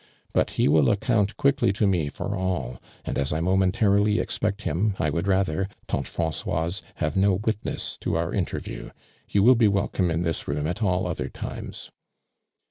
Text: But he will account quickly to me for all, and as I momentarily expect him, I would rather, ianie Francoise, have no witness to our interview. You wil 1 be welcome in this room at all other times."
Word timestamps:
But 0.33 0.49
he 0.57 0.67
will 0.67 0.89
account 0.89 1.37
quickly 1.37 1.71
to 1.73 1.85
me 1.85 2.09
for 2.09 2.35
all, 2.35 2.81
and 3.05 3.19
as 3.19 3.31
I 3.31 3.39
momentarily 3.39 4.17
expect 4.17 4.63
him, 4.63 4.95
I 4.97 5.11
would 5.11 5.27
rather, 5.27 5.67
ianie 5.87 6.07
Francoise, 6.07 6.81
have 6.95 7.15
no 7.15 7.33
witness 7.35 7.99
to 7.99 8.17
our 8.17 8.33
interview. 8.33 8.89
You 9.29 9.43
wil 9.43 9.51
1 9.53 9.57
be 9.59 9.67
welcome 9.67 10.09
in 10.09 10.23
this 10.23 10.47
room 10.47 10.65
at 10.65 10.81
all 10.81 11.05
other 11.05 11.29
times." 11.29 11.91